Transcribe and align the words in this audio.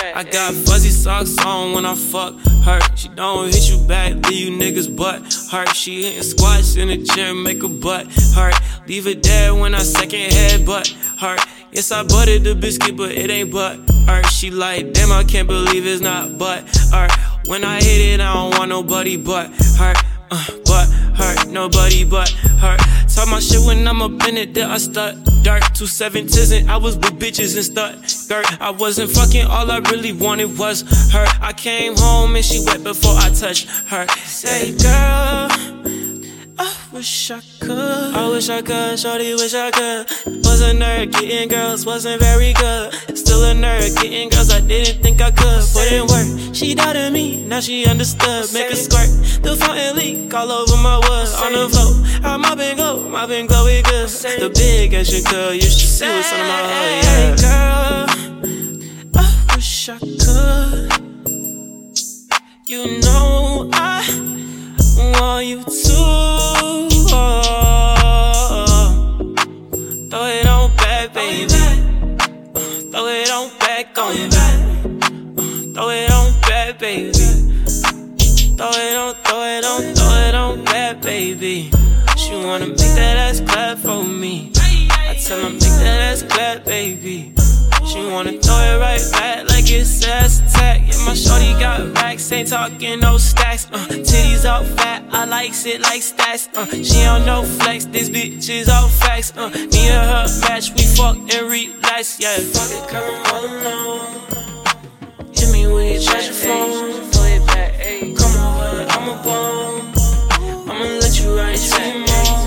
I, 0.00 0.24
got 0.24 0.54
fuzzy 0.54 0.90
socks 0.90 1.36
on 1.44 1.72
when 1.72 1.84
I 1.84 1.94
fuck 1.94 2.34
her. 2.64 2.80
She 2.96 3.08
don't 3.08 3.46
hit 3.46 3.70
you 3.70 3.78
back, 3.86 4.14
leave 4.28 4.48
you 4.48 4.56
niggas 4.56 4.94
butt 4.94 5.22
hurt. 5.50 5.74
She 5.74 6.04
hitting 6.04 6.22
squats 6.22 6.76
in 6.76 6.88
the 6.88 6.98
gym, 6.98 7.42
make 7.42 7.62
her 7.62 7.68
butt 7.68 8.06
hurt. 8.34 8.54
Leave 8.86 9.06
it 9.06 9.22
dead 9.22 9.52
when 9.52 9.74
I 9.74 9.78
second 9.78 10.32
head 10.32 10.64
butt 10.64 10.88
hurt. 11.18 11.40
Yes, 11.72 11.92
I 11.92 12.02
butted 12.02 12.44
the 12.44 12.54
biscuit, 12.54 12.96
but 12.96 13.12
it 13.12 13.30
ain't 13.30 13.52
but 13.52 13.78
hurt. 14.06 14.26
She 14.26 14.50
like, 14.50 14.92
damn, 14.92 15.12
I 15.12 15.24
can't 15.24 15.48
believe 15.48 15.86
it's 15.86 16.00
not 16.00 16.38
but 16.38 16.68
hurt. 16.92 17.12
When 17.46 17.64
I 17.64 17.76
hit 17.76 18.14
it, 18.14 18.20
I 18.20 18.34
don't 18.34 18.56
want 18.58 18.68
nobody 18.70 19.16
but 19.16 19.50
hurt. 19.76 19.98
Uh, 20.30 20.44
but 20.66 20.88
hurt, 21.16 21.48
nobody 21.48 22.04
but 22.04 22.28
hurt. 22.28 22.80
Talk 23.08 23.28
my 23.28 23.40
shit 23.40 23.60
when 23.66 23.86
I'm 23.88 24.02
up 24.02 24.28
in 24.28 24.36
it, 24.36 24.54
then 24.54 24.70
I 24.70 24.78
start 24.78 25.16
dark. 25.42 25.62
Two 25.74 25.86
seventies 25.86 26.52
and 26.52 26.70
I 26.70 26.76
was 26.76 26.96
with 26.96 27.18
bitches 27.18 27.56
and 27.56 27.64
start 27.64 27.96
skirt. 28.28 28.60
I 28.60 28.70
wasn't 28.70 29.10
fucking, 29.10 29.46
all 29.46 29.70
I 29.70 29.78
really 29.90 30.12
wanted 30.12 30.58
was 30.58 30.82
her. 31.12 31.26
I 31.40 31.54
came 31.54 31.96
home 31.96 32.36
and 32.36 32.44
she 32.44 32.62
wet 32.64 32.84
before 32.84 33.14
I 33.16 33.30
touched 33.30 33.68
her. 33.86 34.06
Say, 34.26 34.76
girl. 34.76 35.67
I 36.58 36.74
wish 36.92 37.30
I 37.30 37.40
could. 37.60 38.14
I 38.14 38.28
wish 38.28 38.48
I 38.48 38.62
could. 38.62 38.98
Shorty, 38.98 39.34
wish 39.34 39.54
I 39.54 39.70
could. 39.70 40.06
Was 40.44 40.60
a 40.60 40.72
nerd, 40.72 41.12
getting 41.12 41.48
girls 41.48 41.86
wasn't 41.86 42.20
very 42.20 42.52
good. 42.52 42.92
Still 43.16 43.44
a 43.44 43.54
nerd, 43.54 43.94
getting 44.02 44.28
girls 44.28 44.50
I 44.50 44.60
didn't 44.60 45.02
think 45.02 45.20
I 45.20 45.30
could. 45.30 45.62
Put 45.72 45.92
in 45.92 46.06
work. 46.06 46.54
She 46.54 46.74
doubted 46.74 47.12
me, 47.12 47.44
now 47.44 47.60
she 47.60 47.86
understood. 47.86 48.52
Make 48.52 48.72
a 48.72 48.76
squirt. 48.76 49.08
The 49.42 49.56
fountain 49.56 49.96
leak 49.96 50.34
all 50.34 50.50
over 50.50 50.76
my 50.76 50.98
wood. 50.98 51.28
On 51.44 51.52
the 51.52 51.68
floor, 51.68 51.94
I'm 52.24 52.40
mopping 52.40 52.76
go, 52.76 53.08
mopping 53.08 53.46
glow, 53.46 53.66
it 53.66 53.84
good. 53.84 54.08
The 54.08 54.50
big 54.54 54.94
Asian 54.94 55.22
girl, 55.30 55.54
you 55.54 55.62
should 55.62 55.72
see 55.72 56.08
what's 56.08 56.32
on 56.32 56.40
my 56.40 56.62
hood. 56.70 57.04
Yeah, 57.04 57.36
girl. 57.36 58.06
I 59.16 59.54
wish 59.54 59.88
I 59.88 59.98
could. 59.98 61.08
You 62.66 63.00
know 63.00 63.70
I 63.72 64.27
want 64.98 65.46
you 65.46 65.62
to. 65.62 65.68
Throw 70.10 70.26
it 70.26 70.46
on 70.46 70.76
back, 70.76 71.12
baby. 71.14 71.48
throw 72.90 73.06
it 73.06 73.30
on 73.30 73.50
back 73.58 73.98
on 73.98 74.16
you. 74.16 74.30
throw 75.74 75.90
it 75.90 76.10
on 76.10 76.40
back, 76.42 76.78
baby. 76.78 77.12
Throw 78.56 78.70
it 78.70 78.96
on, 78.96 79.14
throw 79.24 79.44
it 79.44 79.64
on, 79.64 79.94
throw 79.94 80.14
it 80.28 80.34
on 80.34 80.64
back, 80.64 81.00
baby. 81.02 81.70
She 82.16 82.34
wanna 82.34 82.66
make 82.66 82.76
that 82.76 83.16
ass 83.16 83.40
clap 83.40 83.78
for 83.78 84.02
me. 84.04 84.52
I 84.56 85.16
tell 85.24 85.40
her 85.40 85.50
make 85.50 85.60
that 85.60 86.00
ass 86.12 86.22
clap, 86.22 86.64
baby. 86.64 87.32
She 87.86 88.04
wanna 88.10 88.32
throw 88.32 88.58
it 88.58 88.78
right 88.80 89.12
back 89.12 89.47
it's 89.70 90.06
ass 90.06 90.40
attack. 90.40 90.80
Yeah, 90.86 91.04
my 91.04 91.14
shorty 91.14 91.52
got 91.60 91.94
racks, 91.94 92.30
ain't 92.32 92.48
talking 92.48 93.00
no 93.00 93.18
stacks. 93.18 93.66
Uh, 93.70 93.86
titties 93.88 94.48
all 94.48 94.64
fat, 94.64 95.04
I 95.10 95.24
likes 95.24 95.66
it 95.66 95.80
like 95.80 96.02
stacks. 96.02 96.48
Uh, 96.54 96.66
she 96.66 97.04
on 97.04 97.26
no 97.26 97.42
flex, 97.42 97.84
this 97.86 98.08
bitch 98.10 98.48
is 98.48 98.68
all 98.68 98.88
facts. 98.88 99.32
Uh, 99.36 99.48
me 99.50 99.88
and 99.88 100.06
her 100.06 100.40
match, 100.48 100.70
we 100.74 100.82
fuck 100.84 101.16
and 101.16 101.50
relax. 101.50 102.18
Yeah, 102.20 102.36
fuck 102.36 102.70
it, 102.70 102.88
come 102.88 103.66
all. 103.66 103.98
Hit 105.34 105.52
me 105.52 105.66
with 105.66 105.92
your 105.92 106.02
treasure 106.02 106.32
phone. 106.32 107.08
Come 108.16 108.36
over, 108.36 108.86
I'm 108.90 109.08
a 109.08 109.22
bone. 109.22 109.92
I'ma 110.70 110.84
let 111.00 111.20
you 111.20 111.36
ride 111.36 111.58
it 111.58 112.08
more. 112.08 112.38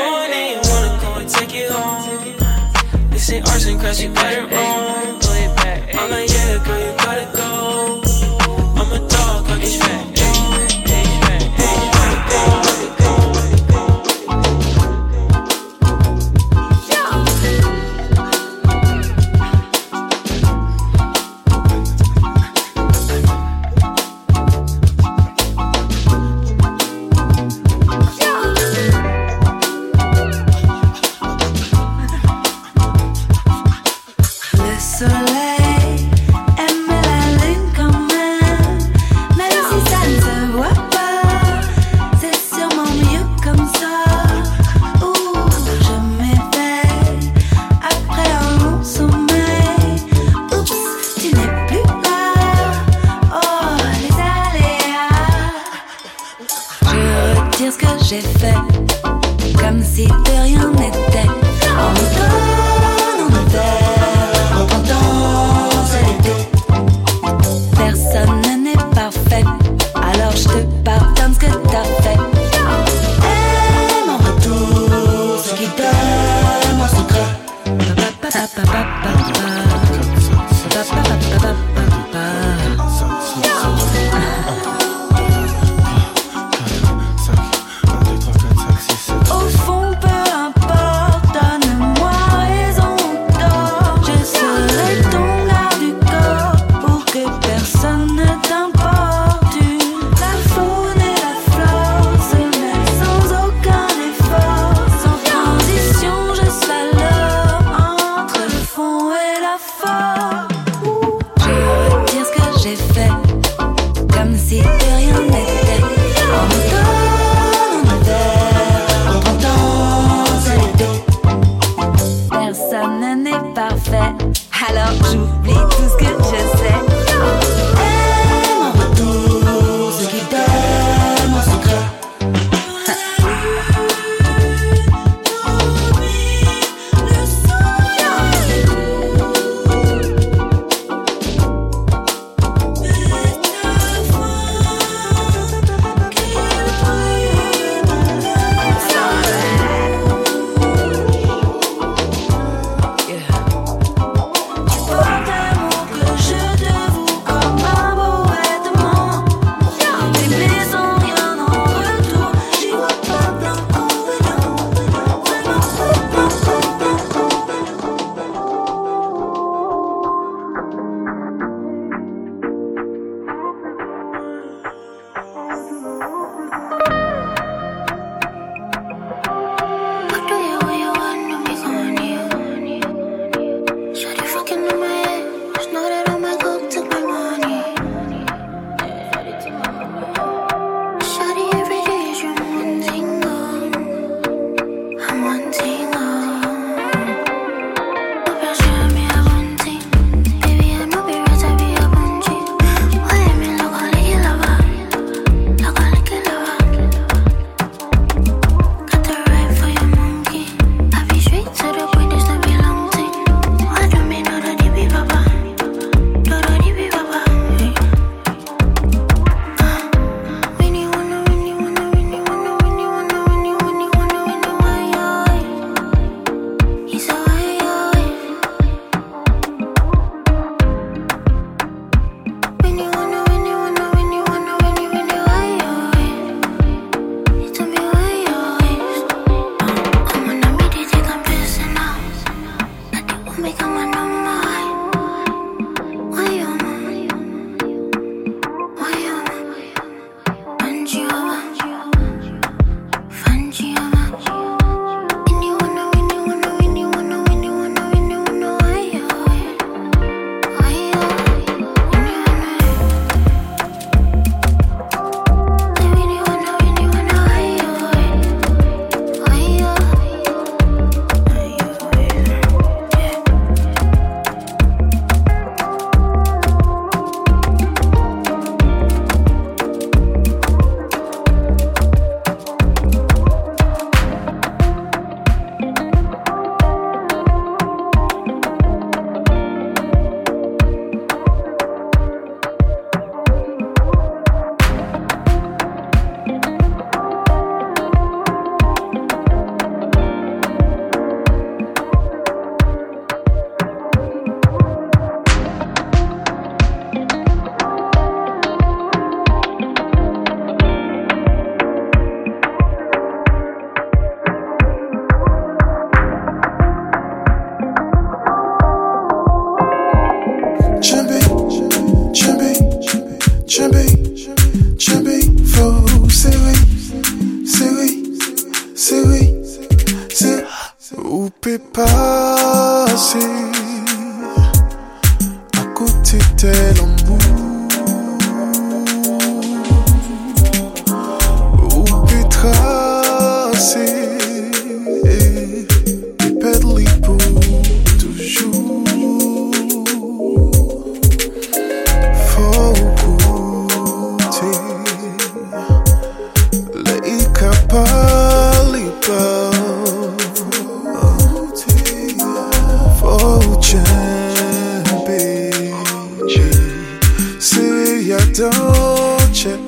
Oh, 0.00 0.26
and 0.30 0.50
you 0.50 0.70
wanna 0.70 1.00
go 1.02 1.20
and 1.20 1.28
take 1.28 1.54
it 1.54 1.70
home. 1.70 3.10
This 3.10 3.30
ain't 3.32 3.48
arson, 3.48 3.78
cause 3.78 4.00
you 4.02 4.10
better 4.12 4.42
own. 4.54 4.77
It 6.58 6.64
girl, 6.64 6.78
you 6.80 6.96
gotta 6.96 7.36
go. 7.36 7.37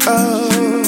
Oh 0.07 0.80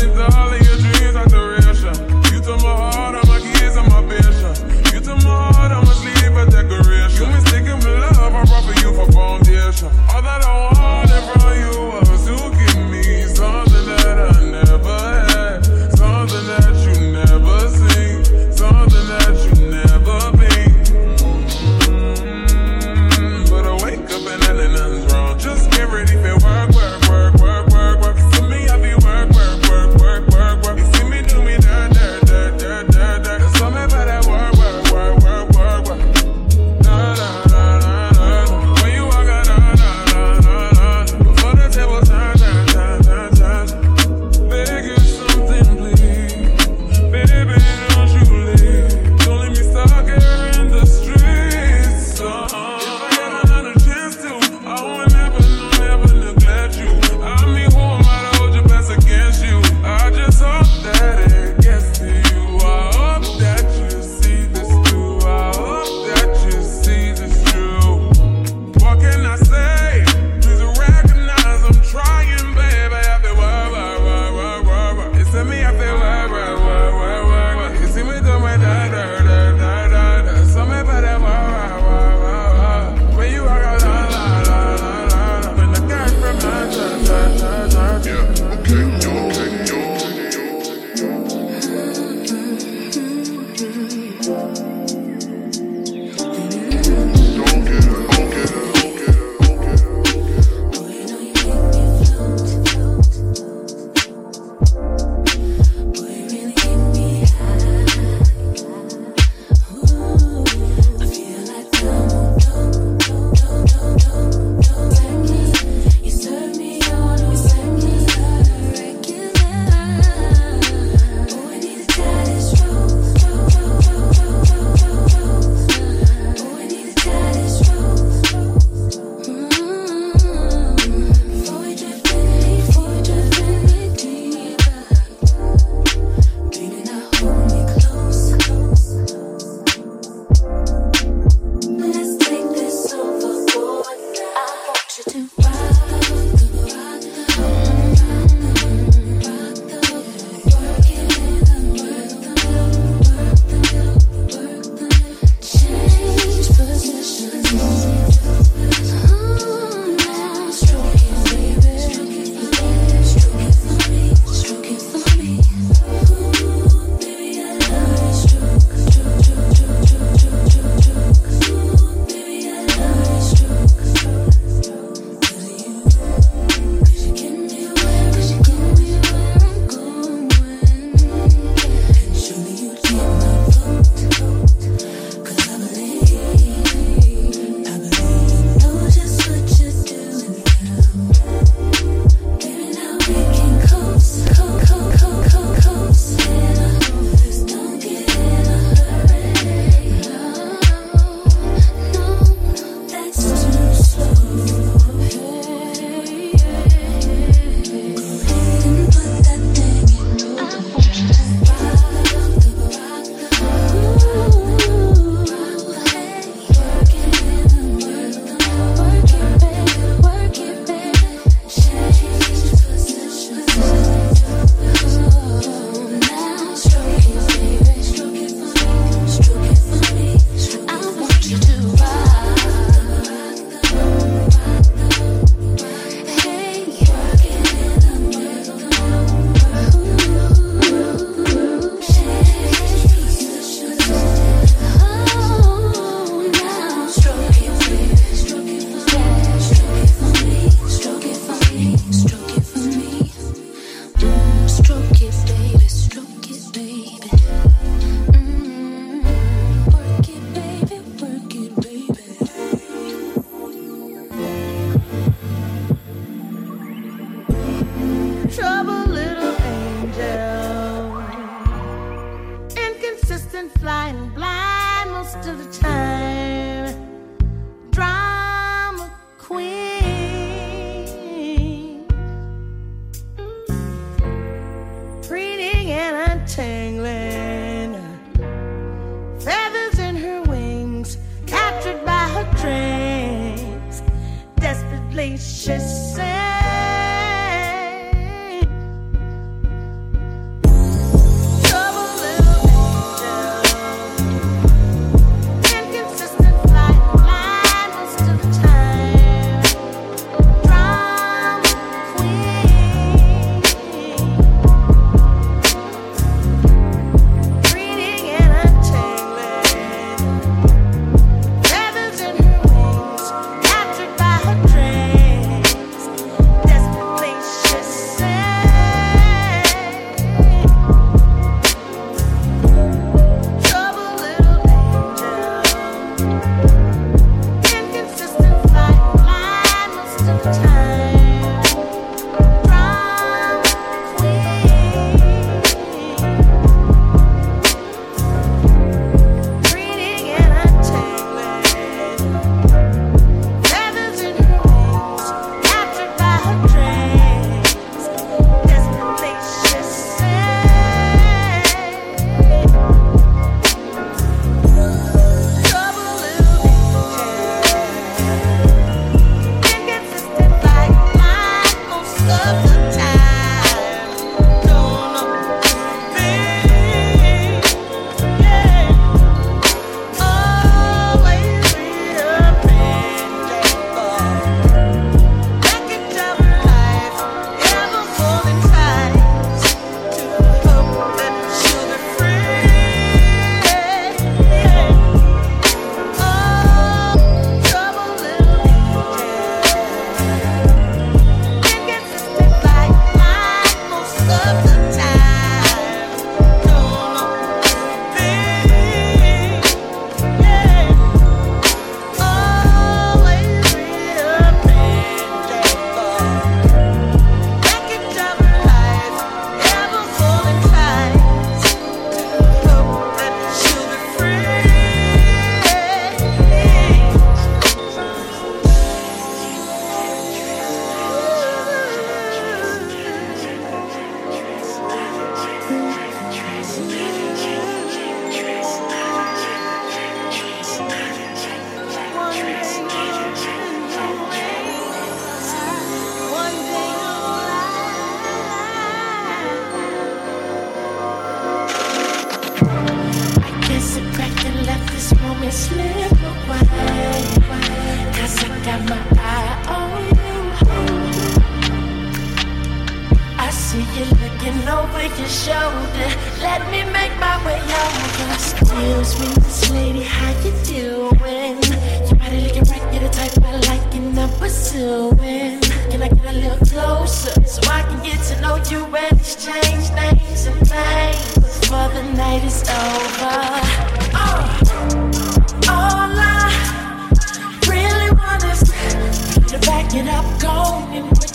crisis. 0.00 0.34
I 0.34 0.39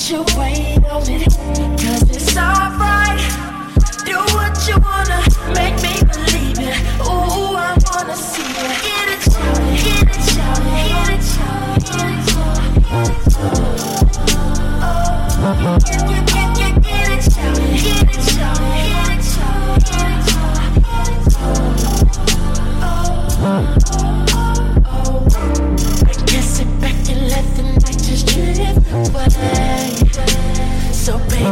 you 0.10 0.24
wait 0.38 0.86
on 0.86 1.02
it. 1.10 1.45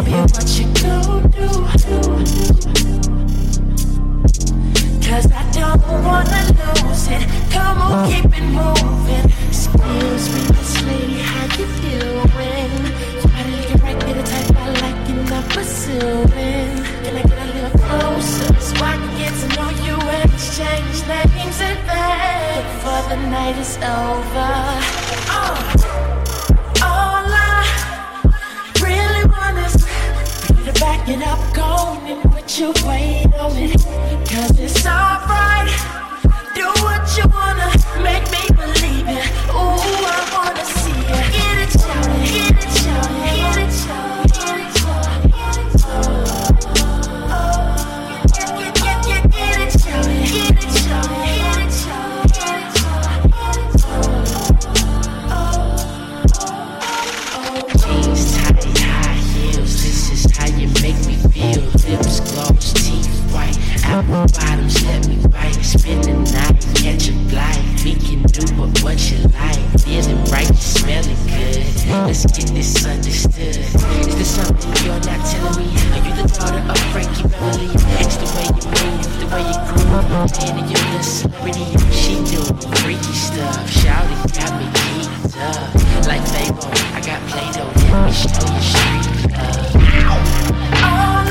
baby, 0.01 0.17
what 0.33 0.49
you 0.57 0.65
gonna 0.81 1.27
do? 1.29 1.49
Cause 5.05 5.27
I 5.31 5.43
don't 5.51 5.81
wanna 6.03 6.41
lose 6.57 7.07
it. 7.09 7.23
Come 7.51 7.77
on, 7.77 7.91
uh. 7.91 8.07
keep 8.07 8.25
it 8.25 8.47
moving. 8.57 9.25
Excuse 9.49 10.25
me, 10.33 10.41
Miss 10.49 10.73
Lady, 10.87 11.19
how 11.21 11.45
you 11.57 11.67
doing? 11.85 12.71
You 13.21 13.27
better 13.33 13.57
get 13.67 13.83
right, 13.83 13.99
be 14.05 14.13
the 14.13 14.23
type 14.23 14.55
I 14.55 14.69
like 14.81 15.09
and 15.09 15.29
I'm 15.29 15.43
pursuing. 15.49 16.71
Can 17.03 17.15
I 17.15 17.23
get 17.29 17.37
a 17.37 17.53
little 17.53 17.79
closer 17.79 18.49
so 18.59 18.75
I 18.83 18.97
can 18.97 19.13
get 19.21 19.33
to 19.41 19.47
know 19.55 19.69
you 19.85 19.95
and 20.09 20.33
exchange 20.33 20.97
names 21.07 21.59
and 21.69 21.79
things? 21.85 22.73
Before 22.73 23.03
the 23.09 23.17
night 23.29 23.57
is 23.57 23.77
over. 23.77 24.82
And 31.05 31.21
I'm 31.21 31.53
going 31.53 32.15
with 32.23 32.31
put 32.31 32.59
your 32.59 32.71
weight 32.87 33.25
on 33.37 33.51
it. 33.57 33.73
Cause 34.29 34.57
it's 34.57 34.85
alright. 34.85 35.67
Do 36.55 36.67
what 36.81 37.17
you 37.17 37.25
wanna, 37.27 37.69
make 38.01 38.23
me 38.31 38.47
believe. 38.55 38.92
Let's 71.93 72.25
get 72.25 72.47
this 72.55 72.85
understood. 72.87 73.55
Is 73.55 74.15
there 74.15 74.25
something 74.25 74.73
you're 74.83 74.97
not 75.05 75.21
telling 75.29 75.57
me? 75.61 75.69
Are 75.93 76.01
you 76.01 76.13
the 76.17 76.25
daughter 76.33 76.57
of 76.65 76.79
Frankie 76.91 77.29
Beverly? 77.29 77.69
It's 78.01 78.17
the 78.17 78.25
way 78.33 78.49
you 78.49 78.65
move, 78.65 79.05
the 79.21 79.27
way 79.29 79.45
you 79.45 79.53
groove. 79.69 79.93
And 80.41 80.65
you're 80.73 80.89
the 80.89 81.03
celebrity. 81.03 81.69
She 81.93 82.17
doing 82.25 82.57
freaky 82.81 83.13
stuff. 83.13 83.69
Shouting 83.69 84.17
got 84.33 84.57
me 84.57 84.65
geeked 84.73 85.37
up. 85.37 85.69
Like 86.07 86.25
Fable, 86.33 86.65
I 86.93 87.01
got 87.05 87.21
Play-Doh. 87.29 87.69
Let 87.93 88.01
me 88.05 88.11
show 88.11 88.41
you 88.41 88.61
street 88.73 89.29
love. 89.37 89.77
All 90.81 91.13
I 91.13 91.22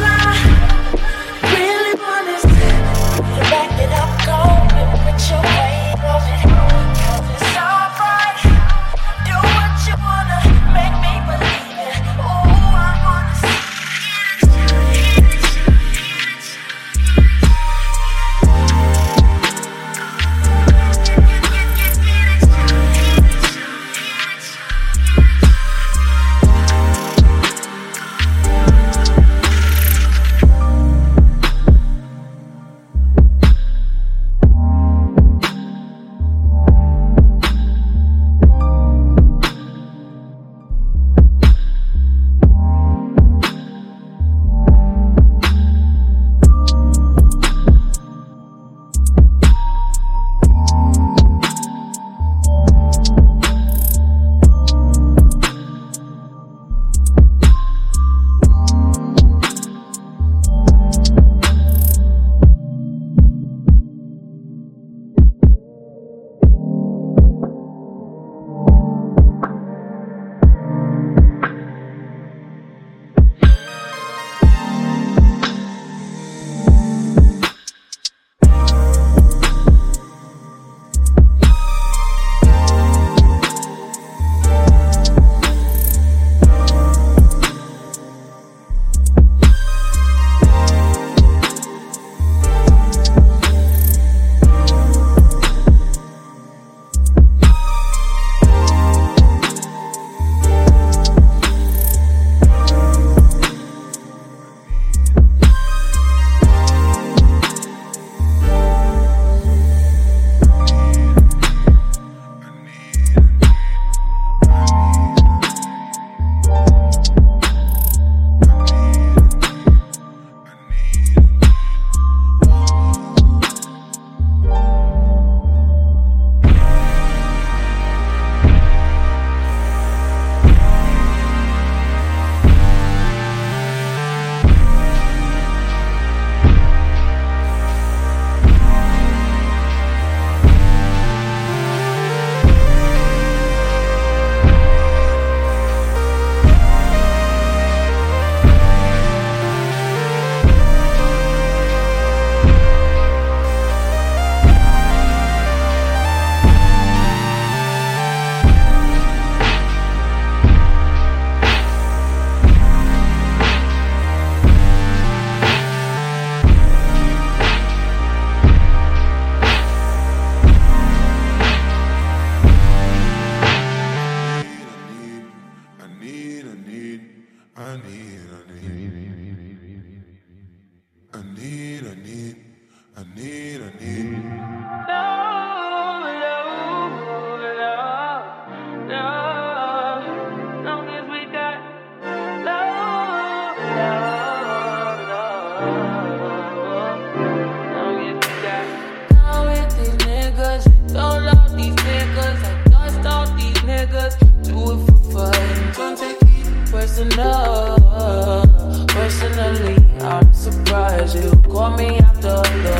call 211.62 211.76
me 211.76 211.98
after 211.98 212.42
the 212.64 212.76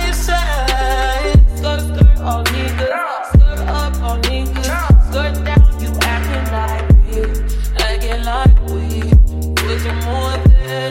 I 0.00 0.10
skirt, 0.12 1.40
skirt, 1.58 2.20
all 2.28 2.42
niggas, 2.44 3.26
skirt 3.32 3.60
up, 3.80 3.94
all 4.06 4.18
niggas, 4.28 4.68
skirt 5.08 5.34
down, 5.44 5.68
you 5.82 5.90
acting 6.14 6.46
like 6.56 6.88
we, 7.04 7.18
acting 7.84 8.22
like 8.32 8.58
we 8.72 8.88
was 9.68 9.84
more 10.06 10.36
than 10.48 10.90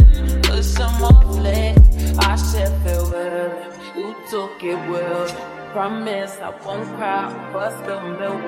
a 0.51 0.61
summer 0.61 1.13
fling. 1.23 1.75
I 2.19 2.35
said 2.35 2.71
farewell, 2.83 3.73
you 3.97 4.15
took 4.29 4.63
it 4.63 4.79
well. 4.87 5.27
Promise 5.73 6.37
I 6.39 6.49
won't 6.63 6.85
cry, 6.97 7.25
bust 7.51 7.83
the 7.85 7.95
milk. 8.19 8.41